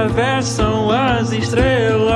[0.00, 2.10] atravessam as estrelas.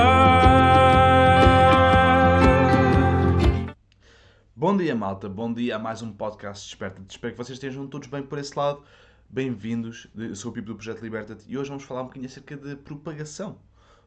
[4.56, 5.28] Bom dia, malta.
[5.28, 7.02] Bom dia a mais um podcast Desperta.
[7.06, 8.82] Espero que vocês estejam todos bem por esse lado.
[9.28, 10.06] Bem-vindos.
[10.16, 12.74] Eu sou o Pipo do Projeto Liberta-te e hoje vamos falar um bocadinho acerca de
[12.74, 13.58] propagação.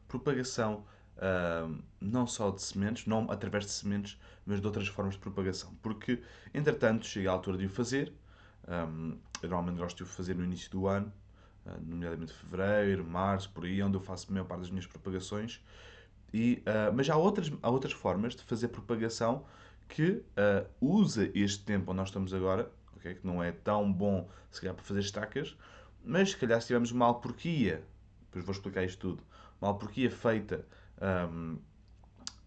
[0.08, 0.84] Propagação
[1.18, 1.70] ah,
[2.00, 5.72] não só de sementes, não através de sementes, mas de outras formas de propagação.
[5.80, 6.20] Porque,
[6.52, 8.12] entretanto, chega a altura de o fazer.
[8.66, 8.88] Ah,
[9.40, 11.12] eu normalmente gosto de o fazer no início do ano,
[11.80, 15.62] nomeadamente fevereiro, março, por aí, onde eu faço a maior parte das minhas propagações.
[16.32, 19.44] E, ah, mas há outras, há outras formas de fazer propagação
[19.88, 23.14] que ah, usa este tempo onde nós estamos agora, ok?
[23.14, 25.56] que não é tão bom se calhar para fazer estacas,
[26.04, 27.82] mas se calhar se tivermos uma alporquia,
[28.26, 29.22] depois vou explicar isto tudo,
[29.60, 30.64] uma alporquia feita
[31.00, 31.56] ahm,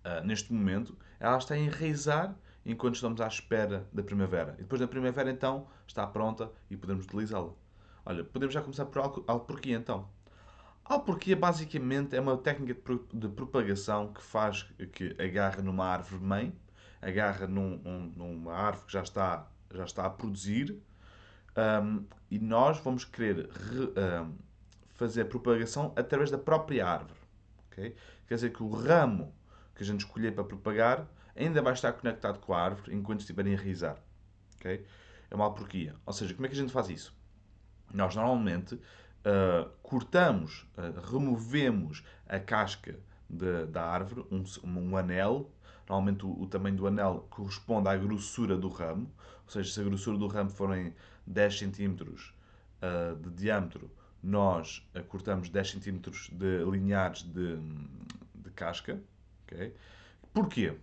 [0.04, 4.56] ah, neste momento, ela está a enraizar enquanto estamos à espera da primavera.
[4.58, 7.52] E depois da primavera, então, está pronta e podemos utilizá-la.
[8.06, 10.08] Olha, podemos já começar por algo- alporquia, então.
[10.84, 16.22] Alporquia, basicamente, é uma técnica de, pro- de propagação que faz que agarra numa árvore
[16.24, 16.56] mãe,
[17.02, 20.82] agarra num- um- numa árvore que já está, já está a produzir,
[21.56, 24.32] ahm, e nós vamos querer re- ahm,
[24.96, 27.20] fazer a propagação através da própria árvore.
[27.72, 27.96] ok?
[28.28, 29.34] Quer dizer que o ramo
[29.76, 33.46] que a gente escolher para propagar ainda vai estar conectado com a árvore enquanto estiver
[33.46, 33.98] a enraizar.
[34.58, 34.86] ok?
[35.30, 35.96] É uma alporquia.
[36.06, 37.16] Ou seja, como é que a gente faz isso?
[37.94, 38.80] Nós normalmente
[39.26, 42.98] ah, cortamos, ah, removemos a casca
[43.30, 45.50] de- da árvore, um, um anel.
[45.88, 49.12] Normalmente o, o tamanho do anel corresponde à grossura do ramo.
[49.46, 50.94] Ou seja, se a grossura do ramo forem
[51.26, 52.34] 10 cm
[52.82, 53.90] ah, de diâmetro,
[54.24, 57.58] nós ah, cortamos 10 cm de lineares de,
[58.36, 59.00] de casca.
[59.46, 59.74] ok?
[60.34, 60.74] Porquê?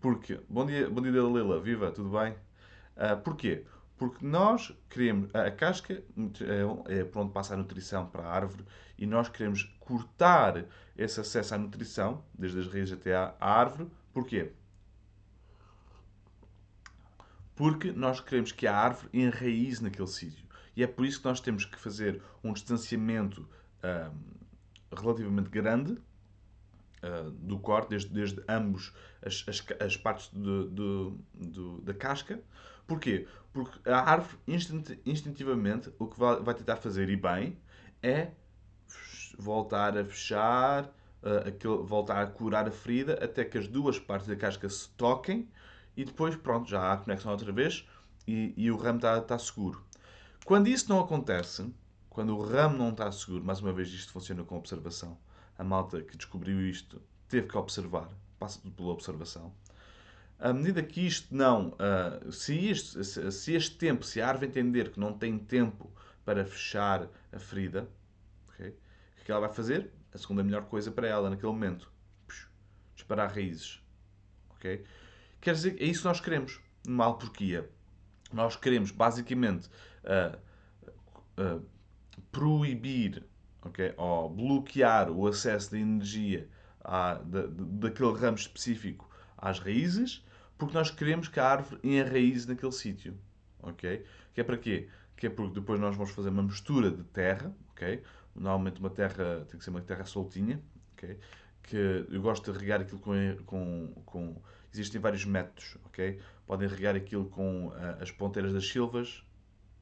[0.00, 2.34] Porque, bom dia, bom dia Dalila, viva, tudo bem?
[2.96, 3.64] Ah, porquê?
[3.98, 6.02] Porque nós queremos, a casca
[6.86, 8.64] é, por onde passa a nutrição para a árvore
[8.96, 10.64] e nós queremos cortar
[10.96, 13.90] esse acesso à nutrição, desde as raízes até à, árvore.
[14.12, 14.52] Porquê?
[17.56, 20.46] Porque nós queremos que a árvore enraize naquele sítio.
[20.76, 23.48] E é por isso que nós temos que fazer um distanciamento
[23.82, 24.12] ah,
[24.96, 25.92] relativamente grande
[27.02, 31.18] uh, do corte, desde, desde ambos as, as, as partes do-
[31.82, 32.40] da casca.
[32.88, 33.28] Porquê?
[33.52, 37.56] Porque a árvore, instinti- instintivamente, o que vai, vai tentar fazer, e bem,
[38.02, 38.32] é
[39.38, 40.84] voltar a fechar,
[41.22, 44.88] uh, aquele- voltar a curar a ferida, até que as duas partes da casca se
[44.96, 45.48] toquem,
[45.96, 47.86] e depois, pronto, já há a conexão outra vez,
[48.26, 49.84] e, e o ramo está está seguro.
[50.44, 51.72] Quando isso não acontece,
[52.08, 55.18] quando o ramo não está seguro, mais uma vez isto funciona com observação.
[55.58, 59.52] A malta que descobriu isto teve que observar, passa tudo pela observação.
[60.38, 64.46] À medida que isto não, ah, se, isto, se, se este tempo, se a árvore
[64.48, 65.90] entender que não tem tempo
[66.24, 67.88] para fechar a ferida,
[68.48, 68.68] ok?
[69.20, 69.90] o que ela vai fazer?
[70.14, 71.90] A segunda melhor coisa para ela naquele momento,
[72.94, 73.82] disparar raízes.
[74.50, 74.84] ok?
[75.40, 77.68] Quer dizer, é isso que nós queremos numa alporquia.
[78.32, 79.68] Nós queremos basicamente
[80.04, 80.38] ah,
[81.36, 81.60] ah,
[82.30, 83.24] proibir
[83.62, 86.48] ok, ou bloquear o acesso de energia
[86.82, 90.24] à, da- daquele ramo específico às raízes,
[90.58, 93.16] porque nós queremos que a árvore enraize naquele sítio.
[93.62, 94.04] ok?
[94.34, 94.88] Que é para quê?
[95.16, 98.02] Que é porque depois nós vamos fazer uma mistura de terra, ok?
[98.34, 100.60] Normalmente uma terra tem que ser uma terra soltinha,
[100.92, 101.18] ok?
[101.62, 104.42] Que eu gosto de regar aquilo com, com, com...
[104.72, 106.20] Existem vários métodos, ok?
[106.46, 109.24] Podem regar aquilo com ah, as ponteiras das silvas,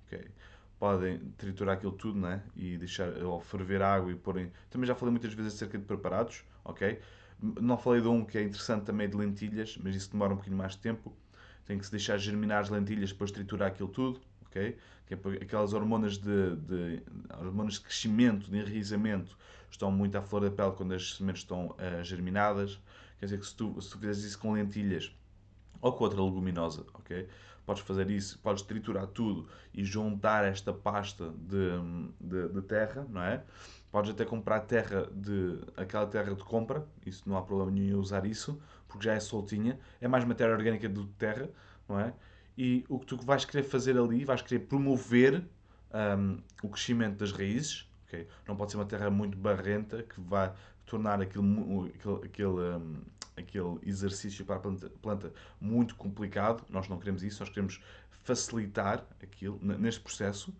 [0.06, 0.31] ok?
[0.78, 2.42] Podem triturar aquilo tudo, né?
[2.54, 4.53] E deixar, ou ferver água e porem...
[4.70, 7.00] Também já falei muitas vezes acerca de preparados, ok?
[7.41, 10.59] Não falei de um que é interessante também de lentilhas, mas isso demora um bocadinho
[10.59, 11.16] mais de tempo.
[11.64, 14.76] Tem que se deixar germinar as lentilhas, depois triturar aquilo tudo, ok?
[15.06, 17.03] Que é aquelas hormonas de, de-
[17.38, 19.37] hormonas de crescimento, de enraizamento,
[19.70, 22.78] estão muito à flor da pele quando as sementes estão ah, germinadas.
[23.19, 25.14] Quer dizer que se tu, se tu fizeres isso com lentilhas
[25.81, 27.28] ou com outra leguminosa, ok?
[27.66, 31.71] Podes fazer isso, podes triturar tudo e juntar esta pasta de,
[32.20, 33.43] de, de terra, não é?
[33.91, 38.00] Podes até comprar terra de aquela terra de compra, isso não há problema nenhum em
[38.00, 41.50] usar isso, porque já é soltinha, é mais matéria orgânica do que terra,
[41.88, 42.14] não é?
[42.56, 45.44] E o que tu vais querer fazer ali, vais querer promover
[46.19, 48.26] hum, o crescimento das raízes, ok?
[48.46, 50.52] Não pode ser uma terra muito barrenta que vai
[50.87, 51.44] tornar aquele,
[51.94, 53.02] aquele, aquele, hum,
[53.37, 56.65] aquele exercício para a planta, planta muito complicado.
[56.69, 57.81] Nós não queremos isso, nós queremos
[58.11, 60.53] facilitar aquilo neste processo.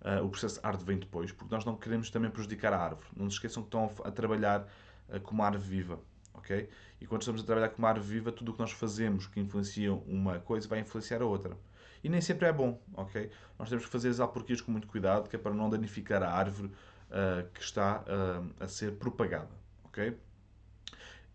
[0.00, 3.08] Ah, o processo árvore vem depois, porque nós não queremos também prejudicar a árvore.
[3.16, 4.68] Não se esqueçam que estão a trabalhar
[5.08, 6.00] ah, como árvore viva,
[6.34, 6.68] ok?
[7.00, 9.92] E quando estamos a trabalhar como árvore viva, tudo o que nós fazemos que influencia
[9.92, 11.56] uma coisa vai influenciar a outra.
[12.02, 13.30] E nem sempre é bom, ok?
[13.58, 16.30] Nós temos que fazer as alporquias com muito cuidado, que é para não danificar a
[16.30, 19.50] árvore uh, que está uh, a ser propagada.
[19.84, 20.16] ok?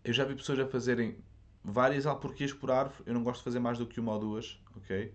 [0.04, 1.16] Eu já vi pessoas a fazerem
[1.64, 3.02] várias alporquias por árvore.
[3.06, 4.60] Eu não gosto de fazer mais do que uma ou duas.
[4.76, 5.12] ok?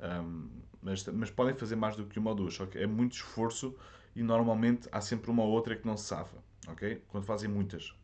[0.00, 0.48] Um,
[0.82, 2.58] mas, mas podem fazer mais do que uma ou duas.
[2.58, 2.82] Okay?
[2.82, 3.74] É muito esforço
[4.14, 6.36] e normalmente há sempre uma ou outra que não se safa.
[6.68, 7.02] ok?
[7.08, 7.94] Quando fazem muitas.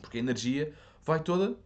[0.00, 0.72] Porque a energia
[1.04, 1.56] vai toda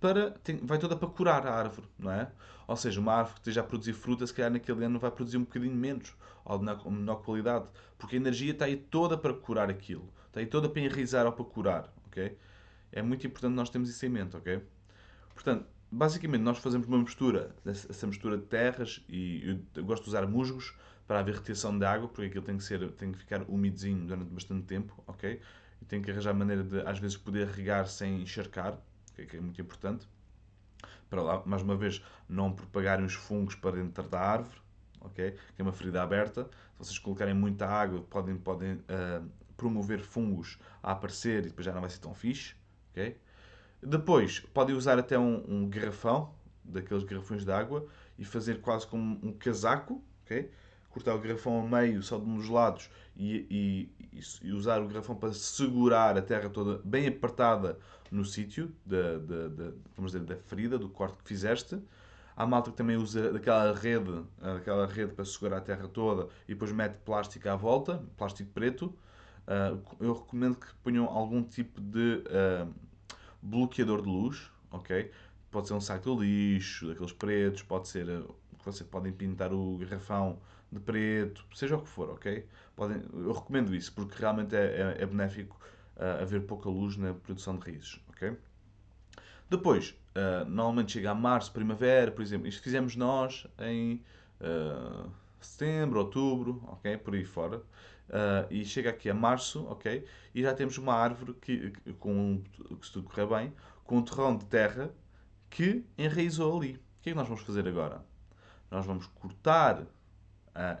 [0.00, 2.30] para, tem, vai toda para curar a árvore, não é?
[2.66, 5.36] Ou seja, uma árvore que esteja a produzir fruta, se calhar naquele ano vai produzir
[5.36, 6.14] um bocadinho menos,
[6.44, 7.66] ou de menor qualidade,
[7.98, 11.32] porque a energia está aí toda para curar aquilo, está aí toda para enraizar ou
[11.32, 12.36] para curar, ok?
[12.92, 14.62] É muito importante nós termos isso em mente, ok?
[15.34, 20.26] Portanto, basicamente nós fazemos uma mistura, essa mistura de terras, e eu gosto de usar
[20.26, 20.74] musgos
[21.06, 24.30] para haver retenção de água, porque aquilo tem que, ser, tem que ficar umidezinho durante
[24.30, 25.40] bastante tempo, ok?
[25.80, 28.78] E tem que arranjar maneira de, às vezes, poder regar sem encharcar,
[29.14, 30.06] que é muito importante,
[31.08, 34.60] para lá, mais uma vez, não propagarem os fungos para dentro da árvore,
[35.00, 35.32] ok?
[35.54, 36.44] Que é uma ferida aberta.
[36.74, 41.72] Se vocês colocarem muita água, podem, podem uh, promover fungos a aparecer e depois já
[41.72, 42.54] não vai ser tão fixe,
[43.82, 47.86] Depois, podem usar até um, um garrafão, daqueles garrafões de água,
[48.18, 50.02] e fazer quase como um casaco?
[50.90, 54.88] Cortar o garrafão a meio, só de um dos lados, e, e, e usar o
[54.88, 57.78] garrafão para segurar a terra toda bem apertada
[58.10, 61.80] no sítio da, da, da, vamos dizer, da ferida, do corte que fizeste.
[62.36, 66.54] Há malta que também usa aquela rede, aquela rede para segurar a terra toda e
[66.54, 68.94] depois mete plástico à volta, plástico preto.
[69.50, 72.72] Ah, eu recomendo que ponham algum tipo de uh,
[73.42, 75.10] bloqueador de luz, ok?
[75.50, 78.22] Pode ser um saco de lixo, daqueles pretos, pode ser ah,
[78.56, 80.38] que vocês podem pintar o garrafão
[80.70, 82.46] de preto, seja o que for, ok?
[82.76, 85.58] Podem, eu recomendo isso porque realmente é, é, é benéfico
[85.96, 88.00] uh, haver pouca luz na produção de raízes.
[88.10, 88.36] Okay?
[89.48, 92.46] Depois, uh, normalmente chega a março, primavera, por exemplo.
[92.46, 94.00] Isto fizemos nós em
[94.40, 95.10] uh,
[95.40, 96.96] setembro, outubro, ok?
[96.98, 97.60] Por aí fora.
[98.10, 100.04] Uh, e chega aqui a março, ok?
[100.34, 102.42] E já temos uma árvore que, com,
[102.80, 103.54] que se tudo correr bem,
[103.84, 104.90] com um terrão de terra
[105.48, 106.74] que enraizou ali.
[106.74, 108.04] O que é que nós vamos fazer agora?
[108.68, 109.86] Nós vamos cortar uh,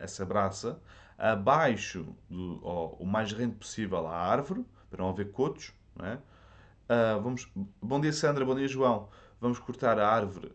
[0.00, 0.82] essa braça
[1.16, 5.72] abaixo, do, ou, o mais rente possível à árvore, para não haver cotos.
[5.94, 6.14] Não é?
[6.14, 7.48] Uh, vamos,
[7.80, 9.08] bom dia Sandra, bom dia João.
[9.40, 10.52] Vamos cortar a árvore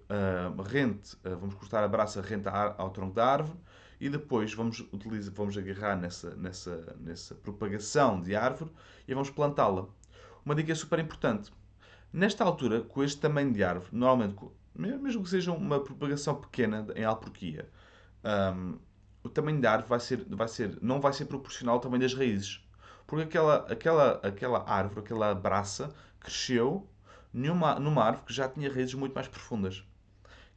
[0.67, 3.57] rente, vamos cortar a braça rente ao tronco da árvore
[3.99, 8.71] e depois vamos, utilizar, vamos agarrar nessa, nessa, nessa propagação de árvore
[9.07, 9.87] e vamos plantá-la.
[10.45, 11.51] Uma dica super importante.
[12.11, 14.37] Nesta altura, com este tamanho de árvore, normalmente,
[14.75, 17.69] mesmo que seja uma propagação pequena em alporquia,
[18.53, 18.77] um,
[19.23, 22.13] o tamanho da árvore vai ser, vai ser, não vai ser proporcional ao tamanho das
[22.13, 22.63] raízes.
[23.07, 26.87] Porque aquela, aquela, aquela árvore, aquela braça, cresceu
[27.33, 29.83] numa, numa árvore que já tinha raízes muito mais profundas.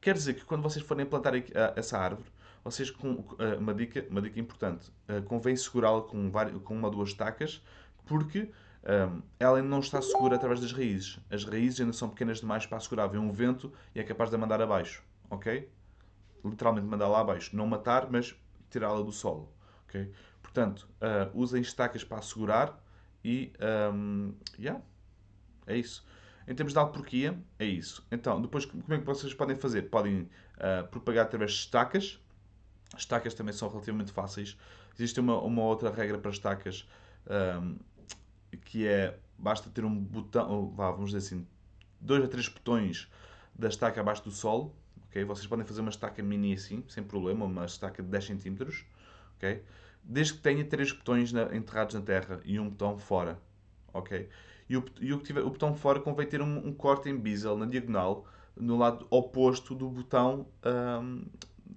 [0.00, 1.32] Quer dizer que quando vocês forem plantar
[1.76, 2.30] essa árvore,
[2.64, 3.24] vocês com
[3.58, 4.90] uma dica, uma dica importante,
[5.26, 6.30] convém segurá-la com,
[6.64, 7.62] com uma ou duas estacas,
[8.06, 8.50] porque
[8.88, 11.18] um, ela ainda não está segura através das raízes.
[11.30, 13.06] As raízes ainda são pequenas demais para segurar.
[13.08, 15.02] Vem um vento e é capaz de a mandar abaixo.
[15.28, 15.70] Ok?
[16.44, 17.54] Literalmente mandar lá abaixo.
[17.56, 18.34] Não matar, mas
[18.70, 19.52] tirá-la do solo.
[19.84, 20.10] Ok?
[20.42, 22.82] Portanto, uh, usem estacas para assegurar
[23.24, 23.52] e.
[23.92, 24.80] Um, yeah,
[25.66, 26.06] é isso.
[26.46, 28.06] Em termos de alporquia, é isso.
[28.10, 29.82] Então, depois, como é que vocês podem fazer?
[29.90, 32.18] Podem uh, propagar através de estacas.
[32.96, 34.56] Estacas também são relativamente fáceis.
[34.94, 36.88] Existe uma, uma outra regra para estacas
[37.60, 37.76] um,
[38.64, 41.46] que é basta ter um botão, vá, vamos dizer assim,
[42.00, 43.08] dois a três botões
[43.54, 44.74] da estaca abaixo do solo.
[45.08, 45.24] Okay?
[45.24, 48.84] Vocês podem fazer uma estaca mini assim, sem problema, uma estaca de 10 cm.
[49.36, 49.62] Okay?
[50.08, 53.38] desde que tenha três botões na, enterrados na terra e um botão fora.
[53.92, 54.28] Ok?
[54.68, 57.56] E o, e o, tiver, o botão fora convém ter um, um, corte em bisel
[57.56, 58.26] na diagonal,
[58.56, 61.24] no lado oposto do botão um,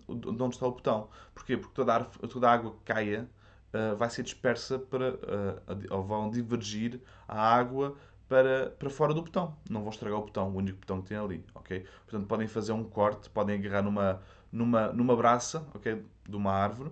[0.07, 1.09] onde está o botão.
[1.33, 1.57] Porquê?
[1.57, 3.29] Porque toda a, toda a água que caia
[3.73, 7.95] uh, vai ser dispersa para, uh, ou vão divergir a água
[8.27, 9.55] para, para fora do botão.
[9.69, 11.85] Não vão estragar o botão, o único botão que tem ali, ok?
[12.05, 14.21] Portanto, podem fazer um corte, podem agarrar numa,
[14.51, 16.03] numa, numa braça, ok?
[16.27, 16.91] De uma árvore,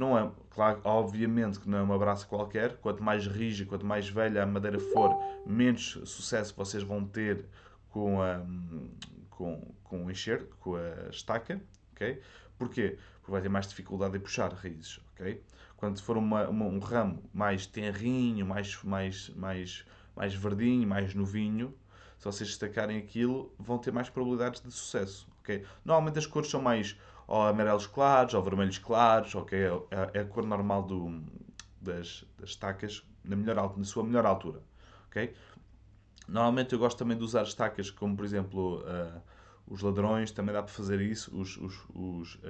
[0.00, 2.78] não é, claro, obviamente que não é uma braça qualquer.
[2.78, 5.14] Quanto mais rígida, quanto mais velha a madeira for,
[5.44, 7.44] menos sucesso vocês vão ter
[7.90, 8.40] com a,
[9.28, 11.60] com, com o enxerto, com a estaca,
[12.00, 12.22] ok?
[12.58, 12.98] Porquê?
[13.20, 15.42] Porque vai ter mais dificuldade em puxar raízes, ok?
[15.76, 19.84] Quando for uma, uma, um ramo mais tenrinho, mais, mais, mais,
[20.16, 21.74] mais verdinho, mais novinho,
[22.18, 25.64] se vocês destacarem aquilo, vão ter mais probabilidades de sucesso, ok?
[25.84, 29.58] Normalmente as cores são mais ou amarelos claros, ou vermelhos claros, ok?
[29.58, 31.22] É, é, é a cor normal do,
[31.80, 34.62] das, das estacas na, melhor, na sua melhor altura,
[35.06, 35.32] ok?
[36.28, 39.22] Normalmente eu gosto também de usar estacas como, por exemplo, uh,
[39.70, 41.34] os ladrões, também dá para fazer isso.
[41.38, 42.40] Os, os, os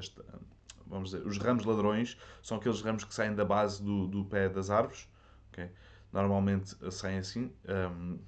[0.86, 4.48] vamos dizer, os ramos ladrões são aqueles ramos que saem da base do, do pé
[4.48, 5.06] das árvores,
[5.52, 5.70] ok?
[6.12, 7.52] Normalmente saem assim.
[7.68, 8.18] Um,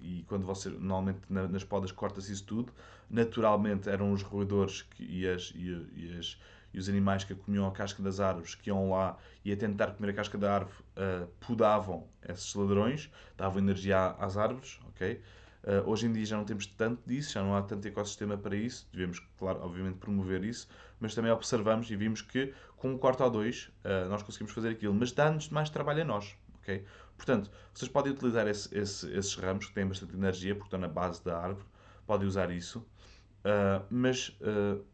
[0.00, 2.72] e quando você, normalmente na, nas podas corta-se isso tudo.
[3.10, 6.38] Naturalmente eram os roedores que, e, as, e, e, as,
[6.72, 9.92] e os animais que comiam a casca das árvores que iam lá e a tentar
[9.92, 15.20] comer a casca da árvore uh, podavam esses ladrões, davam energia às árvores, ok?
[15.64, 18.54] Uh, hoje em dia já não temos tanto disso, já não há tanto ecossistema para
[18.54, 20.68] isso, devemos, claro, obviamente promover isso,
[21.00, 24.70] mas também observamos e vimos que com um corte ou dois uh, nós conseguimos fazer
[24.70, 26.84] aquilo, mas dá-nos mais trabalho a nós, ok?
[27.16, 30.88] Portanto, vocês podem utilizar esse, esse, esses ramos que têm bastante energia, porque estão na
[30.88, 31.66] base da árvore,
[32.06, 34.38] podem usar isso, uh, mas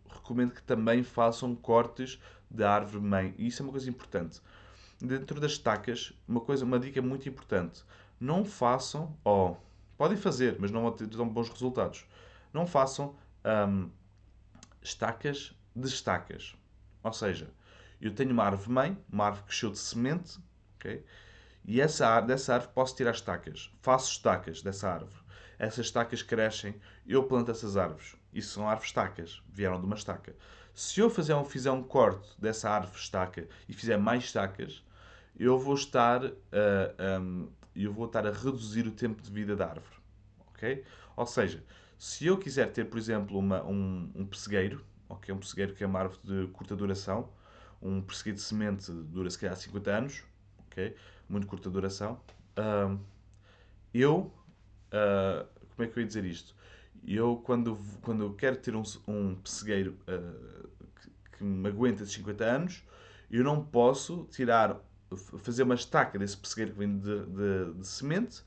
[0.09, 2.19] recomendo que também façam cortes
[2.51, 3.35] da árvore mãe.
[3.37, 4.41] E isso é uma coisa importante.
[5.01, 7.85] Dentro das estacas, uma coisa, uma dica muito importante:
[8.19, 9.57] não façam, ou oh,
[9.97, 12.05] podem fazer, mas não vão ter bons resultados.
[12.53, 13.17] Não façam
[13.69, 13.91] um,
[14.83, 16.55] estacas de estacas.
[17.03, 17.51] Ou seja,
[18.01, 20.39] eu tenho uma árvore mãe, uma árvore que cresceu de semente,
[20.77, 21.05] ok?
[21.65, 23.71] E essa, dessa árvore posso tirar estacas.
[23.81, 25.25] Faço estacas dessa árvore.
[25.59, 26.75] Essas estacas crescem,
[27.07, 28.17] eu planto essas árvores.
[28.33, 30.35] Isso são árvores estacas, vieram de uma estaca.
[30.75, 34.85] Se eu fizer um, fizer um corte dessa árvore estaca e fizer mais estacas,
[35.39, 39.67] eu vou estar a, um, eu vou estar a reduzir o tempo de vida da
[39.67, 39.97] árvore.
[40.49, 40.85] Ok?
[41.17, 41.63] Ou seja,
[41.99, 45.35] se eu quiser ter, por exemplo, uma, um, um pessegueiro, ok?
[45.35, 47.29] um pessegueiro que é uma árvore de curta duração,
[47.81, 50.25] um pessegueiro de semente dura se calhar 50 anos,
[50.67, 50.95] ok?
[51.29, 52.21] muito curta duração.
[52.59, 52.99] Uh,
[53.93, 54.33] eu,
[54.93, 56.55] uh, como é que eu ia dizer isto?
[57.07, 60.69] Eu, quando, quando quero ter um, um pessegueiro uh,
[61.01, 62.83] que, que, me aguenta 50 anos,
[63.31, 64.77] eu não posso tirar,
[65.17, 68.43] fazer uma estaca desse pessegueiro que vem de, de, de semente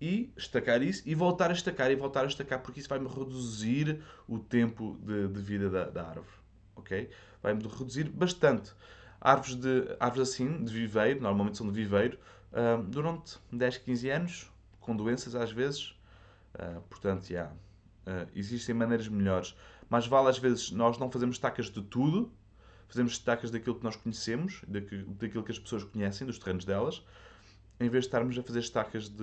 [0.00, 4.02] e estacar isso e voltar a estacar e voltar a estacar, porque isso vai-me reduzir
[4.28, 6.36] o tempo de, de vida da, da, árvore.
[6.76, 7.10] Ok?
[7.42, 8.72] Vai-me reduzir bastante.
[9.20, 12.18] Árvores, de, árvores assim, de viveiro, normalmente são de viveiro,
[12.52, 15.96] uh, durante 10, 15 anos, com doenças às vezes.
[16.54, 17.34] Uh, portanto, já.
[17.34, 17.54] Yeah,
[18.06, 19.56] uh, existem maneiras melhores.
[19.90, 22.32] Mas vale às vezes nós não fazemos estacas de tudo,
[22.88, 27.04] fazemos estacas daquilo que nós conhecemos, daquilo, que as pessoas conhecem, dos terrenos delas,
[27.78, 29.16] em vez de estarmos a fazer estacas de,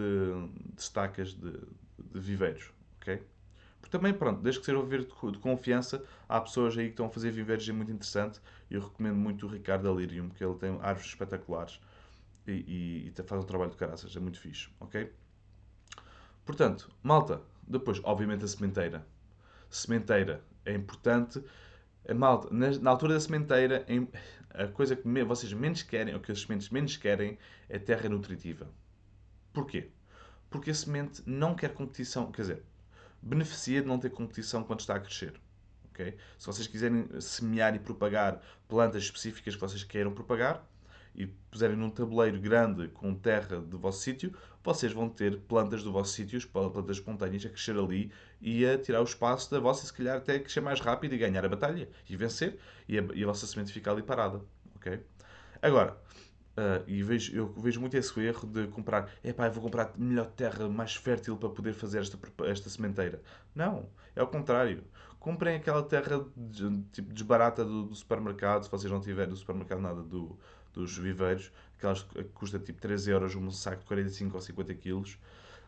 [0.73, 2.71] de estacas de, de viveiros.
[3.01, 3.21] ok?
[3.81, 6.91] Porque também, pronto, desde que seja um viveiro de, de, confiança, há pessoas aí que
[6.91, 8.39] estão a fazer viveiros é muito interessante.
[8.69, 11.79] Eu recomendo muito o Ricardo Alirium, que ele tem árvores espetaculares
[12.47, 15.11] e, e, e faz um trabalho de caraças, é muito fixe, ok?
[16.45, 19.05] Portanto, malta, depois, obviamente, a sementeira.
[19.69, 21.43] Sementeira é importante.
[22.07, 24.07] A malta, na, na altura da sementeira, em,
[24.49, 28.07] a coisa que me, vocês menos querem, ou que as sementes menos querem, é terra
[28.09, 28.69] nutritiva.
[29.53, 29.89] Porquê?
[30.49, 32.63] Porque a semente não quer competição, quer dizer,
[33.21, 35.33] beneficia de não ter competição quando está a crescer.
[35.89, 36.17] Okay?
[36.37, 40.63] Se vocês quiserem semear e propagar plantas específicas que vocês queiram propagar
[41.15, 45.91] e puserem num tabuleiro grande com terra do vosso sítio, vocês vão ter plantas do
[45.91, 49.93] vosso sítio, plantas espontâneas, a crescer ali e a tirar o espaço da vossa, se
[49.93, 52.57] calhar até crescer mais rápido e ganhar a batalha e vencer
[52.87, 54.41] e a, e a vossa semente ficar ali parada.
[54.75, 54.99] Okay?
[55.61, 55.97] Agora,
[56.55, 60.27] Uh, e vejo, eu vejo muito esse erro de comprar, é pá, vou comprar melhor
[60.27, 63.21] terra mais fértil para poder fazer esta, esta sementeira.
[63.53, 64.81] Não, é o contrário.
[65.19, 69.81] Comprem aquela terra de, tipo desbarata do, do, supermercado, se vocês não tiverem do supermercado
[69.81, 70.39] nada do,
[70.75, 75.17] dos viveiros, aquelas que custa tipo 3 euros um saco de 45 ou 50 quilos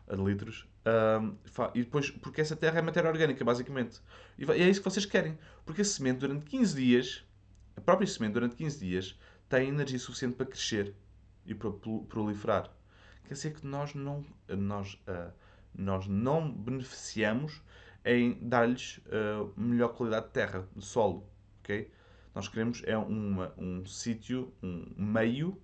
[0.08, 0.66] de litros.
[0.86, 1.36] Uh,
[1.74, 4.00] e depois, porque essa terra é matéria orgânica, basicamente.
[4.38, 5.38] E é isso que vocês querem.
[5.64, 7.24] Porque a semente durante 15 dias,
[7.76, 10.94] a própria semente durante 15 dias, tem energia suficiente para crescer
[11.46, 11.70] e para
[12.08, 12.70] proliferar.
[13.24, 15.32] Quer dizer que nós não, nós, uh,
[15.74, 17.62] nós não beneficiamos
[18.04, 21.28] em dar-lhes uh, melhor qualidade de terra, de solo.
[21.60, 21.90] Okay?
[22.38, 25.60] Nós queremos é uma, um sítio, um meio,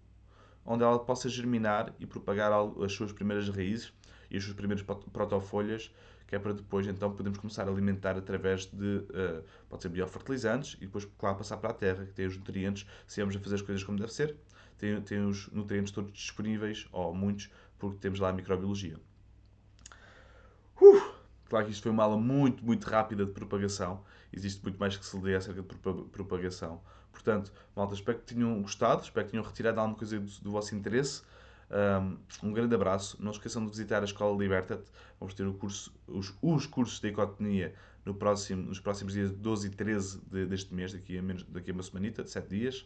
[0.67, 2.51] onde ela possa germinar e propagar
[2.83, 3.93] as suas primeiras raízes
[4.29, 5.93] e as suas primeiras protofolhas
[6.27, 10.75] que é para depois então podermos começar a alimentar através de, uh, pode ser biofertilizantes,
[10.81, 13.55] e depois, claro, passar para a terra, que tem os nutrientes, se vamos a fazer
[13.55, 14.35] as coisas como deve ser,
[14.77, 18.99] tem, tem os nutrientes todos disponíveis, ou muitos, porque temos lá a microbiologia.
[21.55, 25.07] Claro que isto foi uma aula muito, muito rápida de propagação, existe muito mais que
[25.07, 25.69] se lê acerca de
[26.09, 26.83] propagação.
[27.13, 30.75] Portanto, malta, espero que tenham gostado, espero que tenham retirado alguma coisa do, do vosso
[30.75, 31.23] interesse.
[32.43, 33.17] Um, grande abraço.
[33.23, 34.91] Não esqueçam de visitar a Escola Liberta-te.
[35.21, 37.73] Vamos ter curso, os, os, cursos de ecotonia
[38.05, 41.71] no próximo, nos próximos dias 12 e 13 de, deste mês, daqui a, menos, daqui
[41.71, 42.85] a uma semanita, de 7 dias.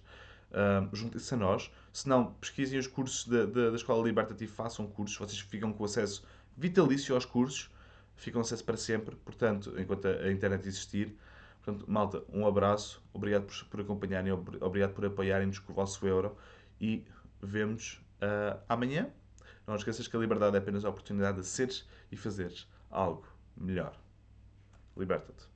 [0.52, 1.70] Um, Juntem-se a nós.
[1.90, 5.16] Se não, pesquisem os cursos da, da, da Escola Liberta-te e façam cursos.
[5.16, 6.22] Vocês ficam com acesso
[6.54, 7.70] vitalício aos cursos
[8.18, 11.16] ficam-se para sempre, portanto, enquanto a internet existir.
[11.62, 16.36] Portanto, malta, um abraço, obrigado por, por acompanharem, obrigado por apoiarem-nos com o vosso euro
[16.80, 17.06] e
[17.40, 19.08] vemos uh, amanhã.
[19.66, 23.94] Não esqueças que a liberdade é apenas a oportunidade de seres e fazeres algo melhor.
[24.96, 25.46] Liberta-te.